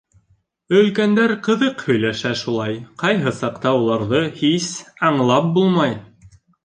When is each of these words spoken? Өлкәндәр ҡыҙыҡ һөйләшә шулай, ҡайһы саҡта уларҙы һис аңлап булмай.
Өлкәндәр 0.77 1.33
ҡыҙыҡ 1.47 1.83
һөйләшә 1.89 2.31
шулай, 2.41 2.79
ҡайһы 3.03 3.35
саҡта 3.41 3.75
уларҙы 3.83 4.23
һис 4.41 4.71
аңлап 5.11 5.53
булмай. 5.59 5.95